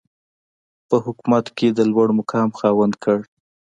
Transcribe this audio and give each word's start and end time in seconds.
په 0.87 0.95
حکومت 1.05 1.45
کې 1.57 1.67
د 1.77 1.79
لوړمقام 1.91 2.49
خاوند 2.59 2.93
کړ. 3.03 3.19